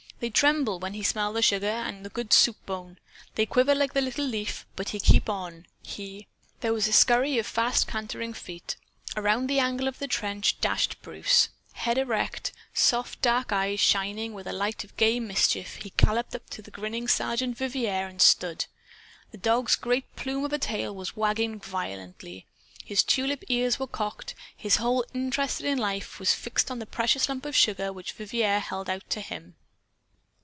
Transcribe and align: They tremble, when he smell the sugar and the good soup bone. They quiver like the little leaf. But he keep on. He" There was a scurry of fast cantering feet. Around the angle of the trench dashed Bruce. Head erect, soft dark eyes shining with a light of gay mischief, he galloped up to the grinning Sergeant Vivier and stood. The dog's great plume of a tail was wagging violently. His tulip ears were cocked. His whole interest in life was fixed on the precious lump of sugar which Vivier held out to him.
They 0.21 0.29
tremble, 0.29 0.77
when 0.77 0.93
he 0.93 1.01
smell 1.01 1.33
the 1.33 1.41
sugar 1.41 1.65
and 1.65 2.05
the 2.05 2.11
good 2.11 2.31
soup 2.31 2.63
bone. 2.67 2.99
They 3.33 3.47
quiver 3.47 3.73
like 3.73 3.93
the 3.93 4.01
little 4.01 4.23
leaf. 4.23 4.67
But 4.75 4.89
he 4.89 4.99
keep 4.99 5.27
on. 5.27 5.65
He" 5.81 6.27
There 6.61 6.73
was 6.73 6.87
a 6.87 6.93
scurry 6.93 7.39
of 7.39 7.47
fast 7.47 7.87
cantering 7.87 8.35
feet. 8.35 8.75
Around 9.17 9.47
the 9.47 9.57
angle 9.57 9.87
of 9.87 9.97
the 9.97 10.07
trench 10.07 10.61
dashed 10.61 11.01
Bruce. 11.01 11.49
Head 11.73 11.97
erect, 11.97 12.53
soft 12.71 13.23
dark 13.23 13.51
eyes 13.51 13.79
shining 13.79 14.33
with 14.35 14.45
a 14.45 14.53
light 14.53 14.83
of 14.83 14.95
gay 14.95 15.19
mischief, 15.19 15.77
he 15.77 15.91
galloped 15.97 16.35
up 16.35 16.47
to 16.51 16.61
the 16.61 16.69
grinning 16.69 17.07
Sergeant 17.07 17.57
Vivier 17.57 18.05
and 18.07 18.21
stood. 18.21 18.67
The 19.31 19.39
dog's 19.39 19.75
great 19.75 20.15
plume 20.15 20.45
of 20.45 20.53
a 20.53 20.59
tail 20.59 20.93
was 20.95 21.17
wagging 21.17 21.59
violently. 21.59 22.45
His 22.85 23.01
tulip 23.01 23.43
ears 23.47 23.79
were 23.79 23.87
cocked. 23.87 24.35
His 24.55 24.75
whole 24.75 25.03
interest 25.15 25.61
in 25.61 25.79
life 25.79 26.19
was 26.19 26.35
fixed 26.35 26.69
on 26.69 26.77
the 26.77 26.85
precious 26.85 27.27
lump 27.27 27.43
of 27.43 27.55
sugar 27.55 27.91
which 27.91 28.11
Vivier 28.13 28.59
held 28.59 28.87
out 28.87 29.09
to 29.09 29.21
him. 29.21 29.55